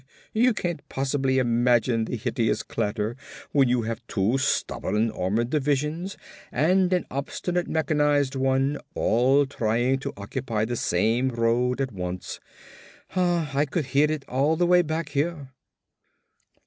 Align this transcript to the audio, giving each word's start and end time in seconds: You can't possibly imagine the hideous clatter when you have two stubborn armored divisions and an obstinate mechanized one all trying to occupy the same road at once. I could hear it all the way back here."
You 0.33 0.55
can't 0.55 0.81
possibly 0.89 1.37
imagine 1.37 2.05
the 2.05 2.15
hideous 2.17 2.63
clatter 2.63 3.15
when 3.51 3.69
you 3.69 3.83
have 3.83 4.01
two 4.07 4.39
stubborn 4.39 5.11
armored 5.11 5.51
divisions 5.51 6.17
and 6.51 6.91
an 6.91 7.05
obstinate 7.11 7.67
mechanized 7.67 8.33
one 8.35 8.79
all 8.95 9.45
trying 9.45 9.99
to 9.99 10.11
occupy 10.17 10.65
the 10.65 10.75
same 10.75 11.29
road 11.29 11.79
at 11.79 11.91
once. 11.91 12.39
I 13.15 13.67
could 13.69 13.85
hear 13.93 14.11
it 14.11 14.25
all 14.27 14.55
the 14.55 14.65
way 14.65 14.81
back 14.81 15.09
here." 15.09 15.49